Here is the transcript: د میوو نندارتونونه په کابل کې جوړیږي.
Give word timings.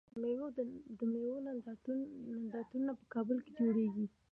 د 0.97 0.99
میوو 1.11 1.43
نندارتونونه 1.45 2.91
په 2.99 3.05
کابل 3.13 3.37
کې 3.43 3.51
جوړیږي. 3.59 4.05